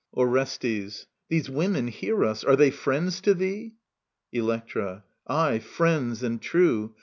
[0.17, 1.05] Orestes.
[1.29, 2.43] These women hear us.
[2.43, 3.75] Are they friends to thee?
[4.31, 5.03] Electra.
[5.27, 6.95] Aye, friends and true.